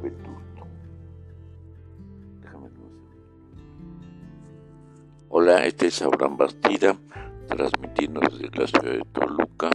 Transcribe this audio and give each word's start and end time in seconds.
vetusto. 0.00 0.66
Déjame 2.40 2.68
Hola, 5.28 5.66
este 5.66 5.86
es 5.86 6.02
Abraham 6.02 6.36
Bastida, 6.36 6.96
transmitiendo 7.48 8.20
desde 8.20 8.50
la 8.58 8.66
ciudad 8.66 8.92
de 8.92 9.04
Toluca. 9.12 9.70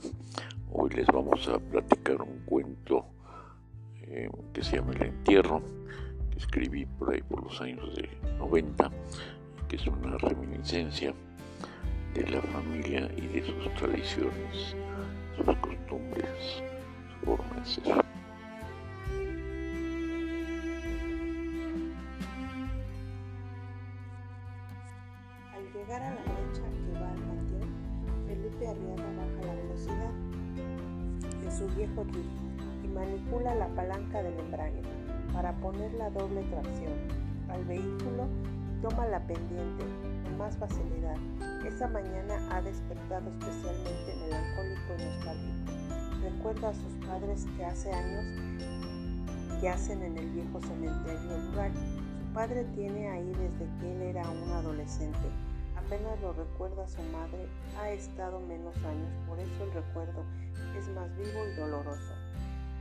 Hoy 0.72 0.90
les 0.92 1.08
vamos 1.08 1.48
a 1.48 1.60
platicar 1.60 2.22
un 2.22 2.40
cuento 2.46 3.06
eh, 4.04 4.30
que 4.54 4.64
se 4.64 4.78
llama 4.78 4.94
El 4.94 5.04
Entierro, 5.04 5.62
que 6.32 6.38
escribí 6.38 6.86
por 6.86 7.14
ahí 7.14 7.22
por 7.22 7.44
los 7.44 7.60
años 7.62 7.96
de 7.96 8.10
90, 8.38 8.92
que 9.68 9.76
es 9.76 9.88
una 9.88 10.18
reminiscencia 10.18 11.14
de 12.14 12.30
la 12.30 12.42
familia 12.42 13.10
y 13.16 13.28
de 13.28 13.46
sus 13.46 13.74
tradiciones, 13.76 14.76
sus 15.36 15.56
costumbres, 15.58 16.64
su 17.20 17.26
forma 17.26 17.64
poner 35.78 35.94
la 35.94 36.10
doble 36.10 36.42
tracción 36.44 36.94
al 37.50 37.64
vehículo 37.66 38.28
toma 38.82 39.06
la 39.08 39.20
pendiente 39.28 39.84
con 40.24 40.38
más 40.38 40.58
facilidad. 40.58 41.18
Esa 41.66 41.88
mañana 41.88 42.36
ha 42.52 42.62
despertado 42.62 43.30
especialmente 43.30 44.16
melancólico 44.22 44.96
y 44.98 45.06
nostálgico. 45.06 45.72
Recuerda 46.24 46.70
a 46.70 46.74
sus 46.74 46.94
padres 47.06 47.46
que 47.56 47.66
hace 47.66 47.92
años 47.92 48.26
yacen 49.62 50.02
en 50.02 50.18
el 50.18 50.30
viejo 50.32 50.60
cementerio 50.62 51.52
rural. 51.52 51.72
Su 51.74 52.34
padre 52.34 52.64
tiene 52.76 53.10
ahí 53.10 53.28
desde 53.28 53.80
que 53.80 53.96
él 53.96 54.02
era 54.02 54.28
un 54.30 54.52
adolescente. 54.52 55.30
Apenas 55.76 56.20
lo 56.22 56.34
recuerda 56.34 56.88
su 56.88 57.02
madre, 57.04 57.48
ha 57.80 57.92
estado 57.92 58.40
menos 58.42 58.76
años, 58.78 59.10
por 59.28 59.40
eso 59.40 59.64
el 59.64 59.74
recuerdo 59.74 60.24
es 60.78 60.88
más 60.90 61.16
vivo 61.18 61.46
y 61.48 61.56
doloroso. 61.56 62.27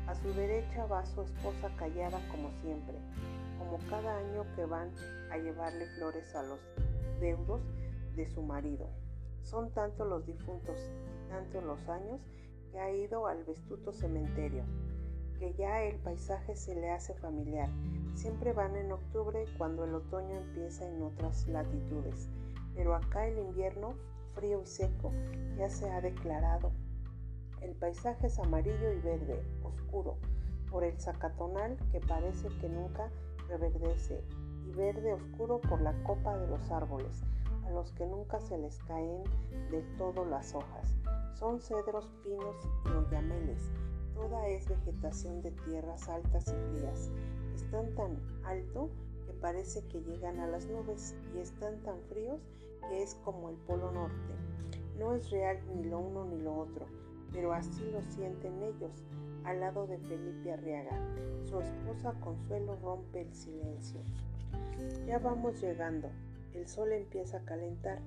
A 0.07 0.15
su 0.15 0.33
derecha 0.35 0.87
va 0.87 1.05
su 1.05 1.23
esposa 1.23 1.69
callada 1.77 2.21
como 2.31 2.51
siempre, 2.62 2.95
como 3.59 3.79
cada 3.91 4.19
año 4.19 4.45
que 4.55 4.65
van 4.65 4.93
a 5.33 5.37
llevarle 5.37 5.87
flores 5.97 6.33
a 6.37 6.45
los 6.45 6.61
deudos 7.21 7.61
de 8.15 8.29
su 8.29 8.43
marido. 8.43 8.89
Son 9.43 9.71
tantos 9.73 10.09
los 10.09 10.25
difuntos, 10.25 10.79
tantos 11.29 11.65
los 11.65 11.89
años 11.89 12.21
que 12.71 12.79
ha 12.79 12.93
ido 12.93 13.27
al 13.27 13.43
vestuto 13.45 13.93
cementerio, 13.93 14.62
que 15.41 15.55
ya 15.55 15.83
el 15.83 15.97
paisaje 15.97 16.55
se 16.55 16.77
le 16.77 16.91
hace 16.91 17.15
familiar. 17.15 17.69
Siempre 18.15 18.53
van 18.53 18.77
en 18.77 18.93
octubre 18.93 19.45
cuando 19.59 19.84
el 19.84 19.95
otoño 19.95 20.37
empieza 20.37 20.89
en 20.89 21.03
otras 21.03 21.49
latitudes, 21.49 22.29
pero 22.77 22.95
acá 22.95 23.27
el 23.27 23.39
invierno, 23.39 23.95
frío 24.34 24.62
y 24.62 24.67
seco, 24.67 25.12
ya 25.59 25.69
se 25.69 25.91
ha 25.91 26.01
declarado 26.01 26.71
el 27.67 27.75
paisaje 27.75 28.28
es 28.28 28.39
amarillo 28.39 28.92
y 28.92 29.00
verde, 29.00 29.42
oscuro, 29.64 30.17
por 30.70 30.84
el 30.84 30.97
zacatonal 31.00 31.77
que 31.91 32.00
parece 32.00 32.48
que 32.61 32.69
nunca 32.69 33.11
reverdece, 33.48 34.22
y 34.67 34.70
verde 34.70 35.12
oscuro 35.12 35.61
por 35.61 35.81
la 35.81 35.92
copa 36.05 36.39
de 36.39 36.47
los 36.47 36.70
árboles, 36.70 37.25
a 37.67 37.70
los 37.70 37.91
que 37.92 38.06
nunca 38.06 38.39
se 38.39 38.56
les 38.56 38.78
caen 38.84 39.25
del 39.72 39.84
todo 39.97 40.25
las 40.25 40.55
hojas. 40.55 40.94
Son 41.34 41.61
cedros, 41.61 42.09
pinos 42.22 42.56
y 42.84 42.89
oyameles. 42.91 43.69
Toda 44.14 44.47
es 44.47 44.69
vegetación 44.69 45.42
de 45.42 45.50
tierras 45.50 46.09
altas 46.09 46.47
y 46.47 46.78
frías. 46.78 47.11
Están 47.56 47.92
tan 47.97 48.16
alto 48.44 48.91
que 49.27 49.33
parece 49.33 49.84
que 49.88 50.00
llegan 50.03 50.38
a 50.38 50.47
las 50.47 50.66
nubes 50.66 51.16
y 51.34 51.41
están 51.41 51.83
tan 51.83 52.00
fríos 52.09 52.41
que 52.88 53.03
es 53.03 53.16
como 53.25 53.50
el 53.50 53.56
polo 53.56 53.91
norte. 53.91 54.34
No 54.98 55.15
es 55.15 55.31
real 55.31 55.59
ni 55.75 55.84
lo 55.84 55.98
uno 55.98 56.25
ni 56.27 56.41
lo 56.41 56.54
otro 56.54 56.87
pero 57.36 57.52
así 57.52 57.84
lo 57.92 58.00
sienten 58.00 58.62
ellos, 58.62 59.04
al 59.44 59.60
lado 59.60 59.86
de 59.86 59.98
Felipe 59.98 60.54
Arriaga. 60.54 60.98
Su 61.44 61.60
esposa 61.60 62.14
Consuelo 62.20 62.76
rompe 62.82 63.20
el 63.20 63.34
silencio. 63.34 64.00
Ya 65.06 65.19
vamos 65.19 65.60
llegando, 65.60 66.08
el 66.54 66.66
sol 66.66 66.91
empieza 66.92 67.36
a 67.36 67.44
calentar. 67.44 67.98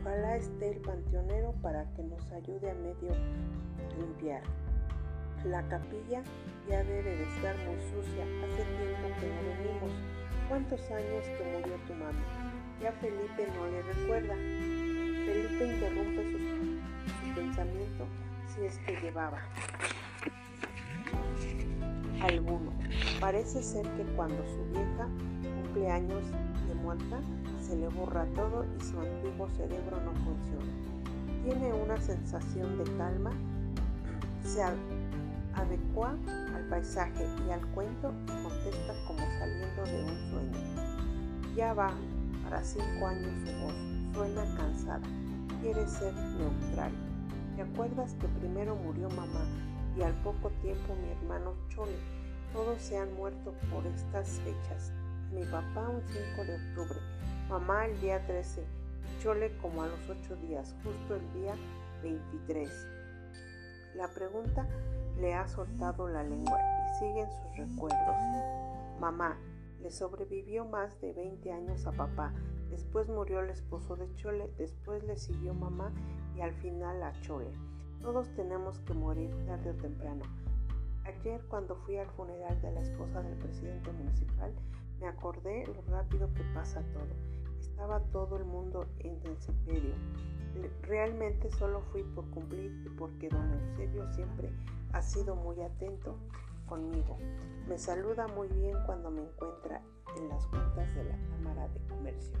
Ojalá 0.00 0.36
esté 0.36 0.70
el 0.70 0.80
panteonero 0.80 1.52
para 1.60 1.84
que 1.92 2.02
nos 2.02 2.32
ayude 2.32 2.70
a 2.70 2.74
medio 2.74 3.14
limpiar. 3.98 4.42
La 5.44 5.62
capilla 5.68 6.22
ya 6.66 6.82
debe 6.82 7.14
de 7.14 7.24
estar 7.24 7.54
muy 7.66 7.78
sucia, 7.90 8.24
hace 8.42 8.64
tiempo 8.64 9.20
que 9.20 9.26
no 9.26 9.42
venimos. 9.58 9.92
¿Cuántos 10.48 10.80
años 10.90 11.26
que 11.26 11.58
murió 11.58 11.76
tu 11.86 11.92
mamá? 11.92 12.24
Ya 12.80 12.92
Felipe 12.92 13.48
no 13.54 13.66
le 13.66 13.82
recuerda. 13.82 14.34
Felipe 14.34 15.74
interrumpe 15.74 16.32
su, 16.32 16.38
su 16.38 17.34
pensamiento 17.34 18.06
si 18.54 18.64
es 18.64 18.78
que 18.80 19.00
llevaba 19.00 19.38
alguno. 22.22 22.72
Parece 23.20 23.62
ser 23.62 23.86
que 23.96 24.04
cuando 24.14 24.36
su 24.44 24.64
vieja 24.72 25.08
cumple 25.62 25.90
años 25.90 26.22
de 26.68 26.74
muerta, 26.74 27.20
se 27.60 27.76
le 27.76 27.88
borra 27.88 28.26
todo 28.34 28.64
y 28.64 28.80
su 28.82 28.98
antiguo 28.98 29.48
cerebro 29.50 29.98
no 30.04 30.12
funciona. 30.24 30.72
Tiene 31.44 31.72
una 31.72 32.00
sensación 32.00 32.78
de 32.78 32.84
calma, 32.96 33.32
se 34.44 34.62
adecua 35.54 36.14
al 36.54 36.64
paisaje 36.68 37.26
y 37.46 37.50
al 37.50 37.66
cuento 37.68 38.12
y 38.24 38.42
contesta 38.42 38.94
como 39.06 39.20
saliendo 39.38 39.84
de 39.84 40.04
un 40.04 40.30
sueño. 40.30 41.54
Ya 41.56 41.74
va 41.74 41.92
para 42.44 42.62
cinco 42.62 43.06
años 43.06 43.32
su 43.44 43.52
voz, 43.62 43.74
suena 44.14 44.56
cansada, 44.56 45.00
quiere 45.60 45.86
ser 45.86 46.14
neutral. 46.14 47.11
¿Te 47.56 47.62
acuerdas 47.62 48.14
que 48.14 48.28
primero 48.28 48.74
murió 48.74 49.10
mamá 49.10 49.44
y 49.96 50.02
al 50.02 50.14
poco 50.22 50.50
tiempo 50.62 50.94
mi 50.94 51.10
hermano 51.10 51.54
Chole? 51.68 51.98
Todos 52.52 52.80
se 52.80 52.96
han 52.96 53.14
muerto 53.14 53.52
por 53.70 53.86
estas 53.86 54.40
fechas. 54.40 54.90
Mi 55.32 55.44
papá 55.44 55.88
un 55.88 56.02
5 56.06 56.44
de 56.44 56.54
octubre, 56.54 56.98
mamá 57.50 57.86
el 57.86 58.00
día 58.00 58.24
13, 58.26 58.64
Chole 59.20 59.54
como 59.58 59.82
a 59.82 59.86
los 59.86 60.08
8 60.08 60.36
días, 60.36 60.74
justo 60.82 61.16
el 61.16 61.32
día 61.42 61.54
23. 62.02 62.70
La 63.96 64.08
pregunta 64.08 64.66
le 65.20 65.34
ha 65.34 65.46
soltado 65.46 66.08
la 66.08 66.22
lengua 66.22 66.58
y 66.58 66.98
siguen 66.98 67.28
sus 67.30 67.56
recuerdos. 67.56 68.16
Mamá, 68.98 69.36
le 69.82 69.90
sobrevivió 69.90 70.64
más 70.64 70.98
de 71.02 71.12
20 71.12 71.52
años 71.52 71.86
a 71.86 71.92
papá. 71.92 72.32
Después 72.70 73.08
murió 73.08 73.40
el 73.40 73.50
esposo 73.50 73.96
de 73.96 74.14
Chole, 74.14 74.50
después 74.56 75.04
le 75.04 75.16
siguió 75.18 75.52
mamá 75.52 75.92
y 76.36 76.40
al 76.40 76.52
final 76.54 77.02
a 77.02 77.12
Chole. 77.20 77.52
Todos 78.00 78.28
tenemos 78.34 78.78
que 78.80 78.94
morir 78.94 79.30
tarde 79.46 79.70
o 79.70 79.74
temprano. 79.74 80.24
Ayer 81.04 81.40
cuando 81.48 81.76
fui 81.76 81.96
al 81.96 82.08
funeral 82.10 82.60
de 82.62 82.72
la 82.72 82.80
esposa 82.80 83.22
del 83.22 83.36
presidente 83.38 83.90
municipal, 83.92 84.52
me 85.00 85.08
acordé 85.08 85.66
lo 85.66 85.82
rápido 85.92 86.32
que 86.34 86.44
pasa 86.54 86.82
todo. 86.92 87.14
Estaba 87.58 88.00
todo 88.12 88.36
el 88.36 88.44
mundo 88.44 88.86
en 89.00 89.18
el 89.24 89.36
sepelio. 89.40 89.94
Realmente 90.82 91.50
solo 91.50 91.80
fui 91.92 92.02
por 92.02 92.28
cumplir 92.30 92.70
y 92.84 92.88
porque 92.90 93.28
don 93.28 93.52
Eusebio 93.52 94.06
siempre 94.12 94.52
ha 94.92 95.02
sido 95.02 95.34
muy 95.34 95.60
atento 95.60 96.16
conmigo. 96.66 97.18
Me 97.68 97.78
saluda 97.78 98.26
muy 98.28 98.48
bien 98.48 98.76
cuando 98.86 99.10
me 99.10 99.22
encuentra 99.22 99.80
en 100.16 100.28
las 100.28 100.44
juntas 100.46 100.94
de 100.94 101.04
la 101.04 101.18
Cámara 101.30 101.68
de 101.68 101.80
Comercio. 101.88 102.38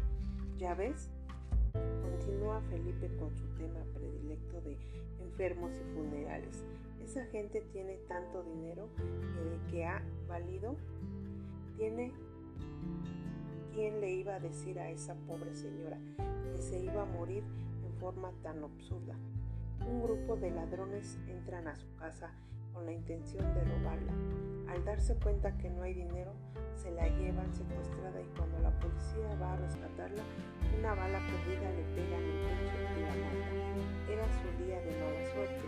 ¿Ya 0.58 0.74
ves? 0.74 1.10
Continúa 1.72 2.60
Felipe 2.70 3.08
con 3.18 3.34
su 3.36 3.46
tema 3.56 3.80
predilecto 3.94 4.60
de 4.60 4.76
enfermos 5.20 5.72
y 5.78 5.94
funerales. 5.94 6.64
Esa 7.02 7.24
gente 7.26 7.62
tiene 7.72 7.96
tanto 8.08 8.42
dinero 8.42 8.88
que 8.96 9.44
de 9.44 9.70
que 9.70 9.84
ha 9.84 10.02
valido, 10.28 10.76
tiene 11.76 12.12
quién 13.74 14.00
le 14.00 14.10
iba 14.12 14.34
a 14.34 14.40
decir 14.40 14.78
a 14.78 14.90
esa 14.90 15.14
pobre 15.26 15.54
señora 15.54 15.98
que 16.52 16.62
se 16.62 16.78
iba 16.80 17.02
a 17.02 17.06
morir 17.06 17.42
en 17.84 17.92
forma 18.00 18.32
tan 18.42 18.62
absurda. 18.62 19.16
Un 19.88 20.02
grupo 20.02 20.36
de 20.36 20.50
ladrones 20.50 21.18
entran 21.28 21.66
a 21.66 21.76
su 21.76 21.92
casa 21.96 22.32
con 22.72 22.86
la 22.86 22.92
intención 22.92 23.42
de 23.54 23.64
robarla. 23.64 24.12
Al 24.68 24.84
darse 24.84 25.14
cuenta 25.16 25.56
que 25.58 25.70
no 25.70 25.82
hay 25.82 25.94
dinero, 25.94 26.32
se 26.74 26.90
la 26.90 27.06
llevan 27.08 27.52
secuestrada 27.52 28.20
y 28.20 28.26
cuando 28.36 28.58
la 28.60 28.70
policía 28.80 29.28
va 29.40 29.52
a 29.52 29.56
rescatarla, 29.56 30.22
una 30.78 30.94
bala 30.94 31.20
perdida 31.20 31.70
le 31.70 31.84
pega 31.94 32.16
en 32.16 32.24
el 32.24 32.38
pecho 32.46 32.74
y 32.96 33.00
la 33.02 33.14
mata. 33.22 33.52
Era 34.10 34.26
su 34.40 34.64
día 34.64 34.80
de 34.80 34.92
mala 34.98 35.32
suerte. 35.32 35.64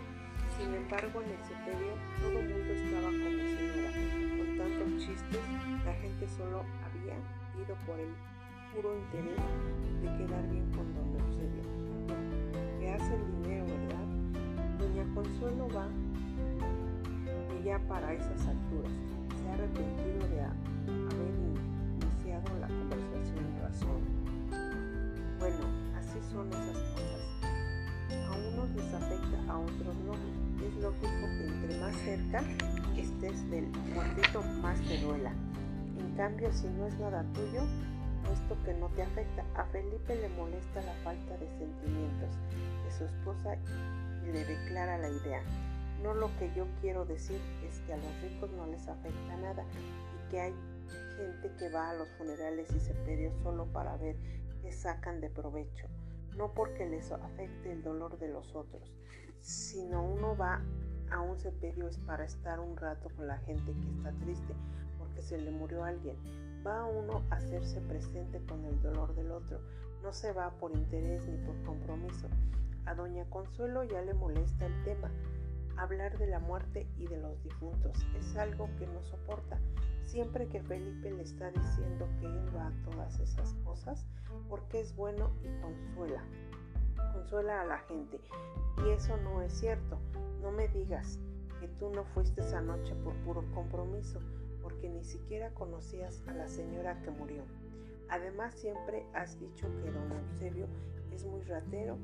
Sin 0.57 0.73
embargo, 0.73 1.21
en 1.21 1.29
el 1.31 1.43
sepelio 1.43 1.93
todo 2.19 2.39
el 2.39 2.49
mundo 2.49 2.71
estaba 2.73 3.09
como 3.11 3.41
si 3.45 3.63
nada. 3.75 3.91
Con 4.37 4.57
tantos 4.57 5.05
chistes, 5.05 5.41
la 5.85 5.93
gente 5.93 6.27
solo 6.29 6.63
había 6.83 7.15
ido 7.61 7.75
por 7.85 7.99
el 7.99 8.11
puro 8.73 8.97
interés 8.97 9.39
de 10.01 10.07
quedar 10.17 10.49
bien 10.49 10.69
con 10.71 10.93
don 10.95 11.15
Eusebio. 11.21 11.63
¿Qué 12.79 12.91
hace 12.91 13.15
el 13.15 13.25
dinero, 13.41 13.65
verdad? 13.65 14.07
Doña 14.79 15.05
Consuelo 15.13 15.67
va 15.69 15.87
ya 17.65 17.79
para 17.89 18.13
esas 18.13 18.45
alturas 18.45 18.91
se 19.41 19.49
ha 19.49 19.53
arrepentido 19.53 20.27
de 20.29 20.39
haber 20.39 21.33
iniciado 21.97 22.59
la 22.61 22.67
conversación 22.67 23.39
en 23.39 23.59
razón. 23.59 24.01
Bueno, 25.39 25.65
así 25.97 26.19
son 26.31 26.47
esas 26.49 26.77
cosas. 26.93 27.25
A 28.29 28.37
unos 28.37 28.69
les 28.75 28.93
afecta, 28.93 29.51
a 29.51 29.57
otros 29.57 29.95
no. 30.05 30.13
Es 30.63 30.75
lógico 30.75 31.07
que 31.09 31.47
entre 31.47 31.79
más 31.79 31.95
cerca 31.95 32.43
estés 32.95 33.49
del 33.49 33.67
muertito, 33.95 34.43
más 34.61 34.79
te 34.81 34.99
duela. 34.99 35.33
En 35.97 36.15
cambio, 36.15 36.53
si 36.53 36.67
no 36.67 36.85
es 36.85 36.97
nada 36.99 37.25
tuyo, 37.33 37.63
puesto 38.25 38.63
que 38.63 38.75
no 38.75 38.89
te 38.89 39.01
afecta, 39.01 39.43
a 39.55 39.65
Felipe 39.65 40.15
le 40.15 40.29
molesta 40.29 40.81
la 40.81 40.93
falta 41.03 41.37
de 41.37 41.47
sentimientos 41.57 42.29
de 42.85 42.91
su 42.95 43.05
esposa 43.05 43.57
y 44.23 44.31
le 44.31 44.45
declara 44.45 44.99
la 44.99 45.09
idea. 45.09 45.41
No 46.01 46.13
lo 46.13 46.35
que 46.37 46.53
yo 46.53 46.67
quiero 46.81 47.05
decir 47.05 47.39
es 47.67 47.79
que 47.81 47.93
a 47.93 47.97
los 47.97 48.21
ricos 48.21 48.51
no 48.51 48.67
les 48.67 48.87
afecta 48.87 49.37
nada 49.37 49.63
y 49.63 50.29
que 50.29 50.39
hay 50.39 50.53
gente 51.17 51.51
que 51.57 51.69
va 51.69 51.89
a 51.89 51.93
los 51.95 52.09
funerales 52.17 52.73
y 52.75 52.79
sepelios 52.79 53.33
solo 53.41 53.65
para 53.67 53.95
ver 53.97 54.15
qué 54.61 54.71
sacan 54.71 55.21
de 55.21 55.29
provecho, 55.29 55.87
no 56.37 56.53
porque 56.53 56.85
les 56.85 57.11
afecte 57.11 57.71
el 57.71 57.81
dolor 57.81 58.19
de 58.19 58.29
los 58.29 58.55
otros, 58.55 58.93
sino 59.41 60.03
uno 60.03 60.35
va 60.35 60.61
a 61.11 61.21
un 61.21 61.37
sepelio 61.37 61.87
es 61.87 61.97
para 61.99 62.25
estar 62.25 62.59
un 62.59 62.75
rato 62.77 63.09
con 63.15 63.27
la 63.27 63.37
gente 63.39 63.73
que 63.73 63.89
está 63.89 64.11
triste 64.23 64.53
porque 64.97 65.21
se 65.21 65.39
le 65.39 65.51
murió 65.51 65.83
alguien. 65.83 66.15
Va 66.65 66.85
uno 66.85 67.23
a 67.29 67.35
hacerse 67.35 67.79
presente 67.81 68.41
con 68.47 68.65
el 68.65 68.81
dolor 68.81 69.13
del 69.15 69.31
otro, 69.31 69.59
no 70.01 70.11
se 70.11 70.33
va 70.33 70.49
por 70.57 70.71
interés 70.71 71.23
ni 71.27 71.37
por 71.45 71.61
compromiso. 71.63 72.27
A 72.85 72.95
doña 72.95 73.25
Consuelo 73.29 73.83
ya 73.83 74.01
le 74.01 74.13
molesta 74.13 74.65
el 74.65 74.83
tema, 74.83 75.11
Hablar 75.77 76.17
de 76.17 76.27
la 76.27 76.39
muerte 76.39 76.87
y 76.97 77.07
de 77.07 77.17
los 77.17 77.41
difuntos 77.43 77.97
es 78.17 78.35
algo 78.37 78.69
que 78.77 78.87
no 78.87 79.03
soporta. 79.03 79.59
Siempre 80.05 80.47
que 80.47 80.61
Felipe 80.61 81.11
le 81.11 81.23
está 81.23 81.51
diciendo 81.51 82.07
que 82.19 82.27
él 82.27 82.55
va 82.55 82.67
a 82.67 82.83
todas 82.89 83.19
esas 83.19 83.53
cosas 83.65 84.05
porque 84.49 84.79
es 84.79 84.95
bueno 84.95 85.31
y 85.43 85.61
consuela. 85.61 86.23
Consuela 87.13 87.61
a 87.61 87.65
la 87.65 87.79
gente. 87.79 88.19
Y 88.85 88.89
eso 88.91 89.17
no 89.17 89.41
es 89.41 89.53
cierto. 89.53 89.99
No 90.41 90.51
me 90.51 90.67
digas 90.69 91.19
que 91.59 91.67
tú 91.67 91.89
no 91.89 92.03
fuiste 92.05 92.41
esa 92.41 92.61
noche 92.61 92.95
por 93.03 93.13
puro 93.23 93.43
compromiso, 93.53 94.19
porque 94.61 94.89
ni 94.89 95.03
siquiera 95.03 95.53
conocías 95.53 96.21
a 96.27 96.33
la 96.33 96.47
señora 96.47 97.01
que 97.01 97.11
murió. 97.11 97.43
Además 98.09 98.53
siempre 98.55 99.05
has 99.13 99.39
dicho 99.39 99.67
que 99.81 99.91
don 99.91 100.11
Eusebio 100.11 100.67
es 101.11 101.25
muy 101.25 101.41
ratero 101.43 101.97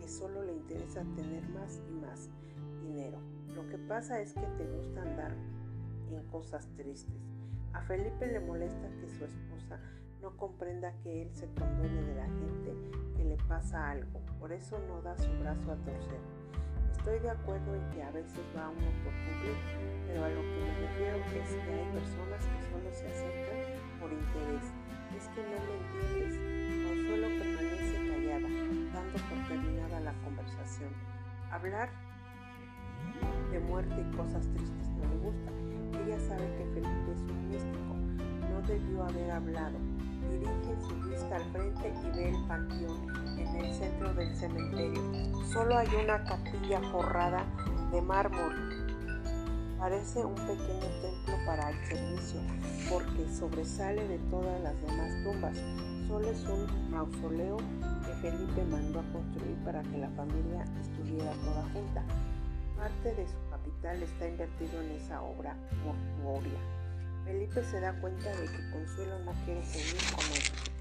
que 0.00 0.08
solo 0.08 0.42
le 0.44 0.52
interesa 0.52 1.04
tener 1.16 1.46
más 1.50 1.82
y 1.88 1.92
más 1.92 2.30
dinero. 2.88 3.18
Lo 3.54 3.68
que 3.68 3.78
pasa 3.78 4.20
es 4.20 4.32
que 4.32 4.46
te 4.56 4.64
gusta 4.64 5.02
andar 5.02 5.32
en 6.10 6.22
cosas 6.30 6.66
tristes. 6.76 7.22
A 7.72 7.82
Felipe 7.82 8.26
le 8.26 8.40
molesta 8.40 8.88
que 9.00 9.08
su 9.08 9.24
esposa 9.24 9.78
no 10.22 10.36
comprenda 10.36 10.92
que 11.02 11.22
él 11.22 11.30
se 11.32 11.46
conduele 11.54 12.02
de 12.02 12.14
la 12.14 12.26
gente 12.26 12.74
que 13.16 13.24
le 13.24 13.36
pasa 13.48 13.90
algo. 13.90 14.20
Por 14.40 14.52
eso 14.52 14.78
no 14.88 15.02
da 15.02 15.16
su 15.18 15.30
brazo 15.40 15.72
a 15.72 15.76
torcer. 15.76 16.20
Estoy 16.92 17.18
de 17.20 17.30
acuerdo 17.30 17.74
en 17.74 17.90
que 17.90 18.02
a 18.02 18.10
veces 18.10 18.40
va 18.56 18.70
uno 18.70 18.90
por 19.04 19.12
cumplir, 19.12 19.56
pero 20.06 20.24
a 20.24 20.28
lo 20.28 20.40
que 20.40 20.60
me 20.64 20.80
refiero 20.80 21.16
es 21.16 21.54
que 21.54 21.72
hay 21.72 21.92
personas 21.92 22.44
que 22.44 22.60
solo 22.70 22.92
se 22.92 23.06
acercan 23.06 24.00
por 24.00 24.12
interés. 24.12 24.64
Es 25.16 25.28
que 25.28 25.42
no 25.42 25.58
me 25.60 25.74
entiendes. 25.76 26.34
Consuelo 26.88 27.28
permanece 27.38 27.96
callada, 28.08 28.48
dando 28.92 29.18
por 29.28 29.48
terminada 29.48 30.00
la 30.00 30.12
conversación. 30.24 30.90
Hablar 31.50 32.07
de 33.50 33.60
muerte 33.60 33.94
y 34.00 34.16
cosas 34.16 34.46
tristes 34.54 34.88
no 34.96 35.08
le 35.08 35.18
gusta. 35.18 35.50
Ella 36.04 36.20
sabe 36.20 36.46
que 36.56 36.64
Felipe 36.74 37.12
es 37.12 37.20
un 37.30 37.48
místico, 37.48 37.94
no 38.50 38.66
debió 38.66 39.04
haber 39.04 39.30
hablado. 39.30 39.78
Dirige 40.30 40.76
su 40.86 41.08
vista 41.08 41.36
al 41.36 41.44
frente 41.52 41.92
y 42.04 42.16
ve 42.16 42.28
el 42.30 42.44
panteón 42.46 43.38
en 43.38 43.56
el 43.56 43.72
centro 43.72 44.12
del 44.14 44.34
cementerio. 44.36 45.02
Solo 45.52 45.78
hay 45.78 45.88
una 46.04 46.22
capilla 46.24 46.80
forrada 46.90 47.44
de 47.92 48.02
mármol. 48.02 48.54
Parece 49.78 50.24
un 50.24 50.34
pequeño 50.34 50.88
templo 51.00 51.34
para 51.46 51.70
el 51.70 51.78
servicio 51.86 52.40
porque 52.90 53.28
sobresale 53.32 54.06
de 54.08 54.18
todas 54.30 54.60
las 54.60 54.74
demás 54.82 55.24
tumbas. 55.24 55.56
Solo 56.08 56.28
es 56.30 56.44
un 56.46 56.90
mausoleo 56.90 57.58
que 58.04 58.12
Felipe 58.20 58.64
mandó 58.70 59.00
a 59.00 59.12
construir 59.12 59.56
para 59.64 59.82
que 59.82 59.98
la 59.98 60.08
familia 60.10 60.64
estuviera 60.80 61.30
toda 61.44 61.62
junta. 61.72 62.02
Parte 62.78 63.12
de 63.12 63.26
su 63.26 63.50
capital 63.50 64.00
está 64.04 64.28
invertido 64.28 64.80
en 64.80 64.92
esa 64.92 65.20
obra 65.20 65.56
mortuoria. 65.84 66.60
Felipe 67.24 67.64
se 67.64 67.80
da 67.80 67.92
cuenta 68.00 68.30
de 68.30 68.46
que 68.46 68.70
Consuelo 68.70 69.18
no 69.24 69.32
quiere 69.44 69.64
seguir 69.64 70.00
con 70.14 70.24
él. 70.24 70.77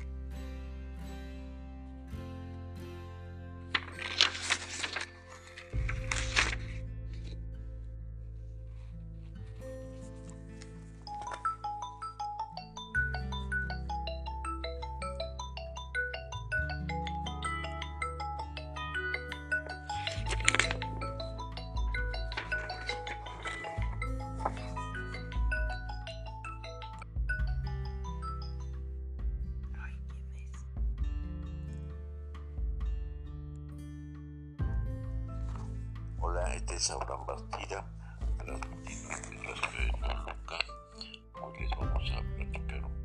Es 36.71 36.91
Abraham 36.91 37.25
Bastida, 37.25 37.85
transmitiendo 38.37 39.09
desde 39.17 39.43
la 39.43 39.55
ciudad 39.55 39.85
de 39.85 39.91
Toluca. 40.01 40.57
Hoy 41.41 41.59
les 41.59 41.71
vamos 41.71 42.11
a 42.11 42.21
platicar 42.35 42.83
un 42.83 42.96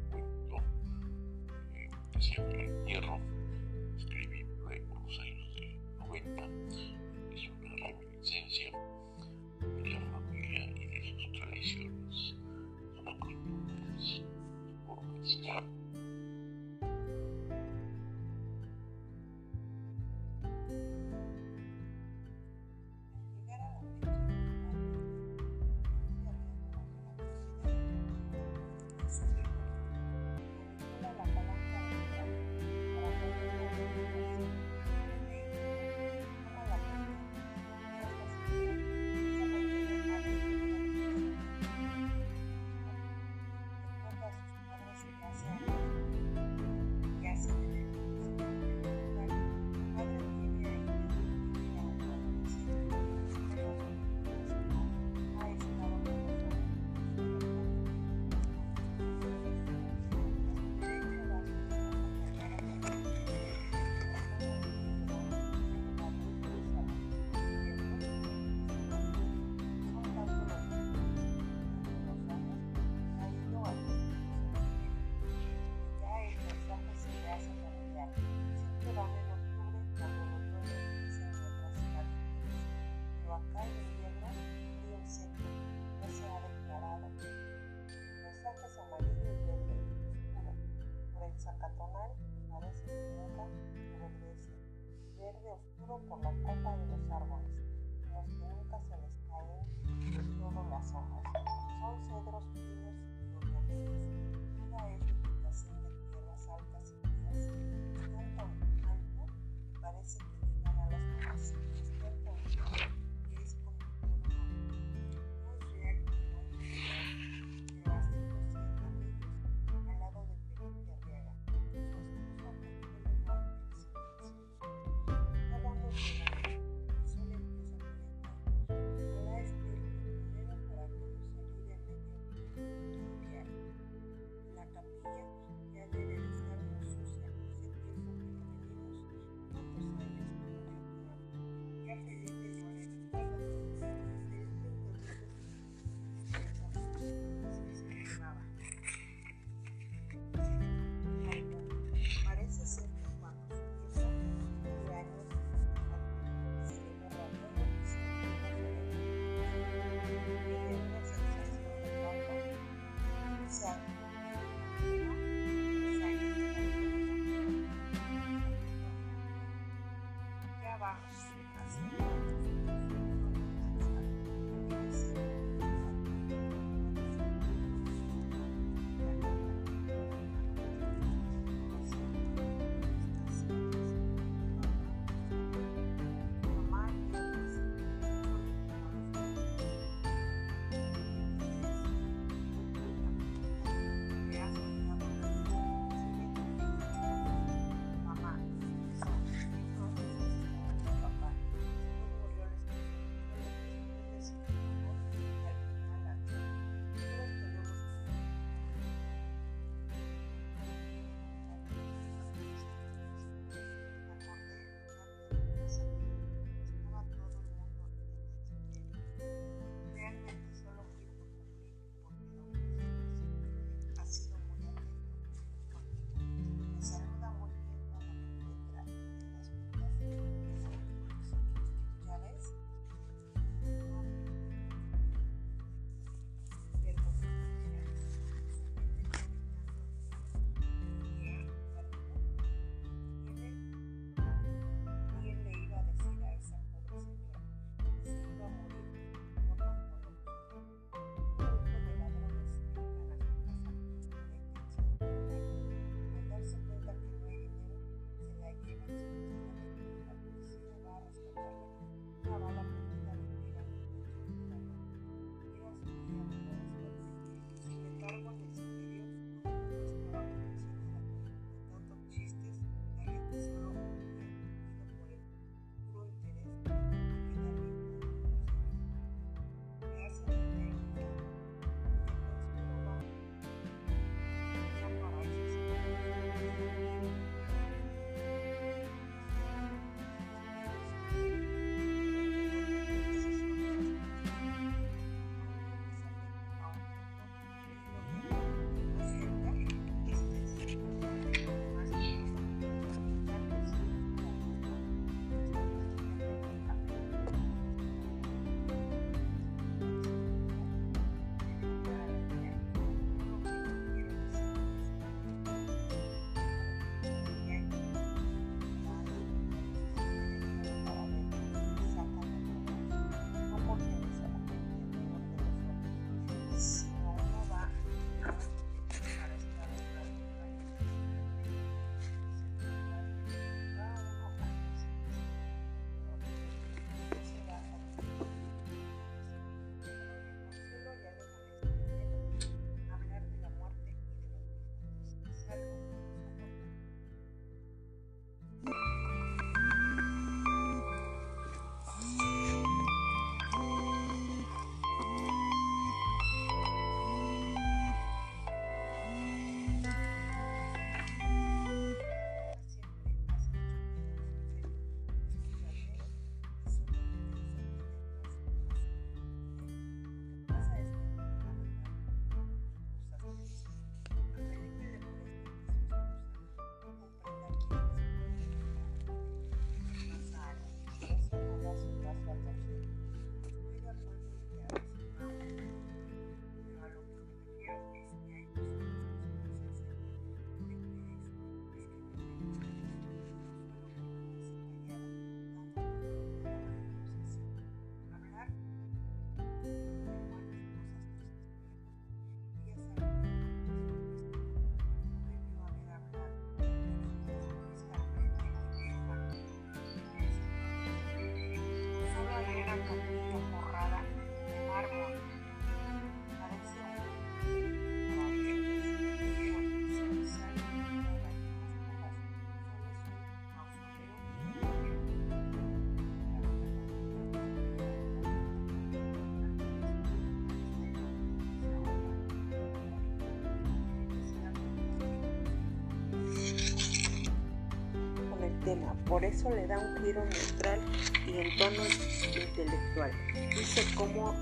por 439.13 439.27
eso 439.27 439.51
le 439.51 439.67
da 439.67 439.79
un 439.79 440.03
giro 440.03 440.25
neutral 440.25 440.81
y 441.27 441.37
en 441.37 441.59
tono 441.59 441.85
intelectual. 441.85 443.13
Dice 443.55 443.85
cómo 443.95 444.33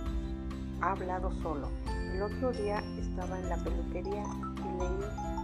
ha 0.81 0.93
hablado 0.93 1.33
solo. 1.43 1.69
El 2.15 2.23
otro 2.23 2.53
día 2.53 2.81
estaba 2.97 3.37
en 3.41 3.49
la 3.49 3.57
peluquería 3.65 4.23
y 4.23 4.79
leí 4.79 5.40